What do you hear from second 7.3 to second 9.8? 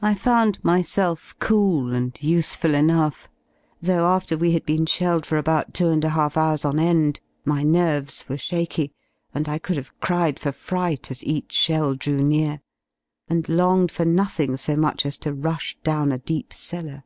my nerves were shaky and I could